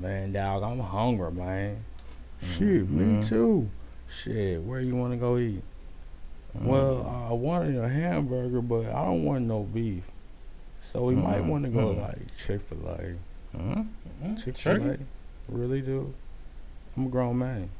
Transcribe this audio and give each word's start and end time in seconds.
Man, 0.00 0.32
dog, 0.32 0.62
I'm 0.62 0.78
hungry, 0.78 1.32
man. 1.32 1.84
Shit, 2.40 2.86
mm-hmm. 2.86 3.18
me 3.18 3.24
too. 3.24 3.68
Shit, 4.22 4.62
where 4.62 4.80
you 4.80 4.94
want 4.94 5.12
to 5.12 5.16
go 5.16 5.38
eat? 5.38 5.62
Mm. 6.56 6.66
Well, 6.66 7.04
uh, 7.06 7.30
I 7.30 7.32
wanted 7.32 7.76
a 7.82 7.88
hamburger, 7.88 8.60
but 8.60 8.86
I 8.86 9.04
don't 9.04 9.24
want 9.24 9.44
no 9.44 9.64
beef. 9.64 10.04
So 10.92 11.02
we 11.04 11.14
mm. 11.14 11.24
might 11.24 11.44
want 11.44 11.64
to 11.64 11.70
go 11.70 11.94
mm. 11.94 12.00
like 12.00 12.18
Chick 12.46 12.60
Fil 12.68 12.78
A. 12.86 12.96
Huh? 12.96 13.58
Mm-hmm. 13.58 13.80
Mm-hmm. 14.24 14.36
Chick 14.36 14.56
Fil 14.56 14.90
A, 14.90 14.98
really, 15.48 15.80
dude? 15.80 16.14
I'm 16.96 17.06
a 17.06 17.08
grown 17.08 17.38
man. 17.38 17.70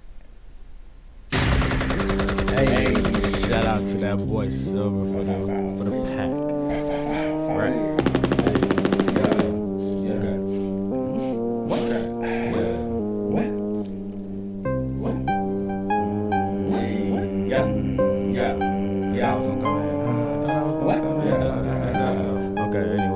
Hey, 1.30 2.94
shout 3.48 3.64
out 3.64 3.86
to 3.86 3.94
that 3.98 4.18
boy 4.18 4.48
Silver 4.48 5.12
for 5.12 5.24
the 5.24 5.38
for 5.78 5.84
the 5.84 5.90
pack, 6.16 6.30
right? 7.56 7.87
Yeah. 17.48 17.64
Yeah. 17.64 18.52
Yeah. 19.16 19.32
I 19.32 19.36
was 19.36 19.44
gonna 19.46 19.62
go. 19.64 19.72
What? 20.84 21.00
Yeah. 21.24 22.68
Okay. 22.68 23.07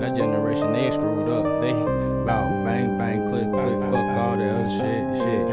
That 0.00 0.14
generation, 0.14 0.72
they 0.72 0.90
screwed 0.90 1.28
up. 1.30 1.60
They 1.62 1.70
about 1.72 2.64
bang, 2.64 2.98
bang, 2.98 3.28
click, 3.30 3.48
click, 3.50 3.80
fuck 3.88 4.16
all 4.18 4.36
that 4.36 4.50
other 4.50 4.68
shit, 4.68 5.04
shit. 5.22 5.46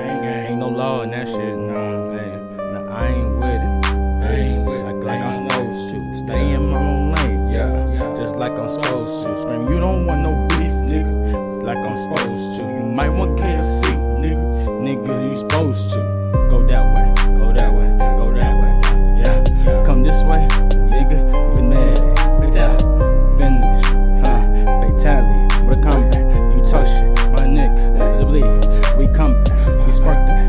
Ain't 0.49 0.59
no 0.59 0.69
law 0.69 1.03
in 1.03 1.11
that 1.11 1.27
shit. 1.27 1.57
Nah, 1.57 2.11
man, 2.11 2.57
Nah, 2.57 2.97
I 2.97 3.07
ain't 3.07 3.35
with 3.37 3.52
Come, 29.13 29.31
We 29.85 29.93
sparked 29.93 30.27
the 30.27 30.42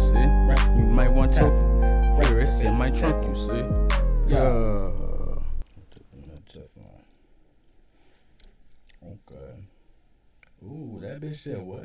see. 0.00 0.26
Right. 0.48 0.76
You 0.76 0.84
might 0.84 1.12
want 1.12 1.32
to 1.34 1.50
hear 2.28 2.40
it 2.40 2.64
in 2.64 2.74
my 2.74 2.90
trunk, 2.90 3.26
you 3.26 3.34
see. 3.34 3.64
Yeah. 4.32 4.90
Okay. 9.02 9.54
Ooh, 10.62 10.98
that 11.00 11.20
bitch 11.20 11.40
said 11.40 11.60
what? 11.62 11.84